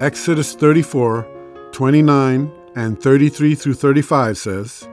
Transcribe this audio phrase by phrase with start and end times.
[0.00, 1.28] Exodus 34,
[1.72, 4.88] 29, and 33 through 35 says,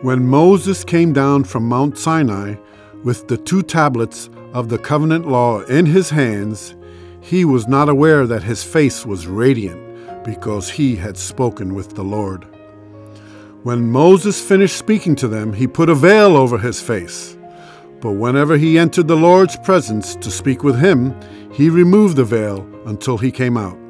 [0.00, 2.54] When Moses came down from Mount Sinai
[3.02, 6.74] with the two tablets of the covenant law in his hands,
[7.20, 12.02] he was not aware that his face was radiant because he had spoken with the
[12.02, 12.46] Lord.
[13.62, 17.36] When Moses finished speaking to them, he put a veil over his face.
[18.00, 21.14] But whenever he entered the Lord's presence to speak with him,
[21.52, 23.83] he removed the veil until he came out.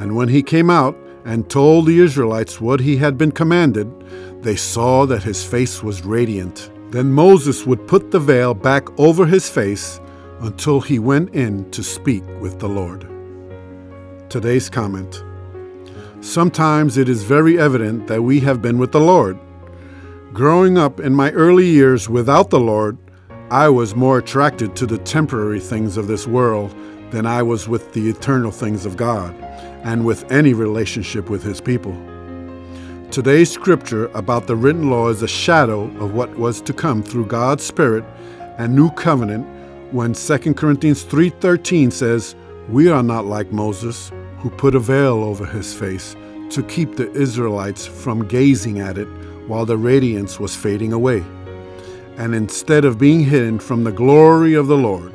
[0.00, 0.96] And when he came out
[1.26, 3.86] and told the Israelites what he had been commanded,
[4.42, 6.70] they saw that his face was radiant.
[6.90, 10.00] Then Moses would put the veil back over his face
[10.40, 13.06] until he went in to speak with the Lord.
[14.30, 15.22] Today's comment
[16.22, 19.38] Sometimes it is very evident that we have been with the Lord.
[20.32, 22.96] Growing up in my early years without the Lord,
[23.50, 26.74] I was more attracted to the temporary things of this world
[27.10, 29.34] than I was with the eternal things of God
[29.82, 31.96] and with any relationship with His people.
[33.10, 37.26] Today's scripture about the written law is a shadow of what was to come through
[37.26, 38.04] God's Spirit
[38.58, 39.46] and new covenant
[39.92, 42.36] when 2 Corinthians 3:13 says,
[42.68, 46.14] "We are not like Moses, who put a veil over his face
[46.50, 49.08] to keep the Israelites from gazing at it
[49.48, 51.24] while the radiance was fading away."
[52.16, 55.12] And instead of being hidden from the glory of the Lord,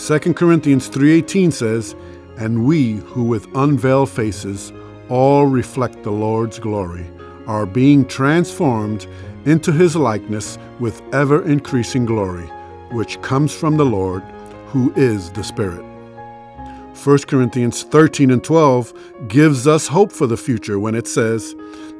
[0.00, 1.94] 2 Corinthians 3:18 says,
[2.38, 4.72] "And we who with unveiled faces
[5.10, 7.04] all reflect the Lord's glory
[7.46, 9.06] are being transformed
[9.44, 12.50] into his likeness with ever increasing glory,
[12.90, 14.22] which comes from the Lord,
[14.72, 15.84] who is the Spirit."
[16.94, 18.94] 1 Corinthians 13 and 12
[19.28, 21.54] gives us hope for the future when it says,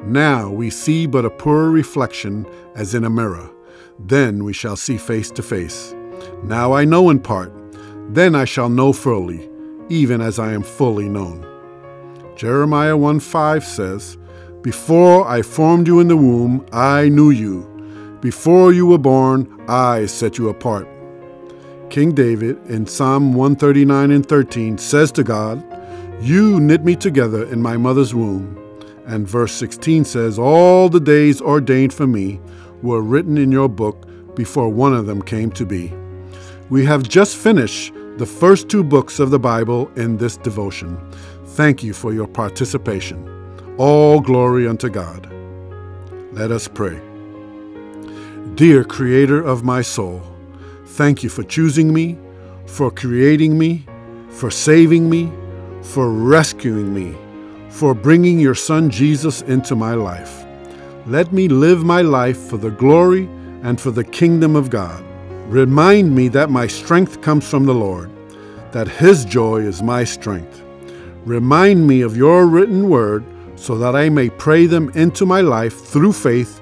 [0.06, 3.50] Now we see but a poor reflection as in a mirror.
[3.98, 5.94] Then we shall see face to face.
[6.42, 7.59] Now I know in part
[8.14, 9.48] then I shall know fully,
[9.88, 11.46] even as I am fully known.
[12.36, 14.16] Jeremiah 1 5 says,
[14.62, 17.66] Before I formed you in the womb, I knew you.
[18.20, 20.88] Before you were born, I set you apart.
[21.88, 25.62] King David in Psalm 139 and 13 says to God,
[26.20, 28.56] You knit me together in my mother's womb.
[29.06, 32.40] And verse 16 says, All the days ordained for me
[32.82, 35.92] were written in your book before one of them came to be.
[36.70, 40.94] We have just finished the first two books of the Bible in this devotion.
[41.56, 43.18] Thank you for your participation.
[43.78, 45.26] All glory unto God.
[46.30, 47.00] Let us pray.
[48.56, 50.20] Dear Creator of my soul,
[50.84, 52.18] thank you for choosing me,
[52.66, 53.86] for creating me,
[54.28, 55.32] for saving me,
[55.80, 57.16] for rescuing me,
[57.70, 60.44] for bringing your Son Jesus into my life.
[61.06, 63.30] Let me live my life for the glory
[63.62, 65.09] and for the kingdom of God.
[65.50, 68.08] Remind me that my strength comes from the Lord,
[68.70, 70.62] that His joy is my strength.
[71.24, 73.24] Remind me of your written word
[73.56, 76.60] so that I may pray them into my life through faith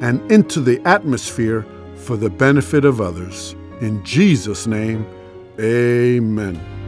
[0.00, 3.54] and into the atmosphere for the benefit of others.
[3.82, 5.06] In Jesus' name,
[5.60, 6.79] amen.